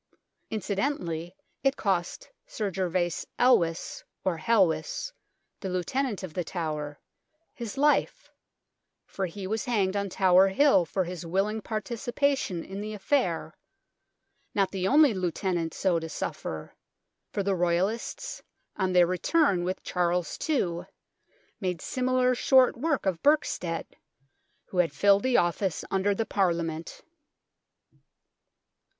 [0.49, 5.11] Incidentally it cost Sir Gervase Elwes or Helwyss
[5.59, 6.99] the Lieutenant of The Tower,
[7.53, 8.31] his life,
[9.05, 13.53] for he was hanged on Tower Hill for his willing participation in the affair
[14.55, 16.73] not the only Lieutenant so to suffer,
[17.31, 18.41] for the Royalists,
[18.75, 20.79] on their return with Charles II,
[21.59, 23.85] made similar short work of Berkstead,
[24.69, 27.03] who had filled the office under the Parliament.